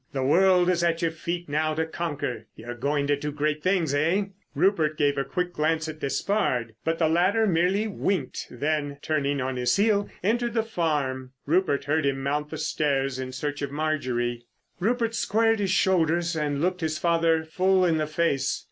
[0.13, 2.47] The world is at your feet now to conquer.
[2.55, 4.23] You're going to do great things, eh?"
[4.55, 6.73] Rupert gave a quick glance at Despard.
[6.83, 11.33] But the latter merely winked, then, turning on his heel, entered the farm.
[11.45, 14.41] Rupert heard him mount the stairs in search of Marjorie.
[14.79, 18.59] Rupert squared his shoulders and looked his father full in the face.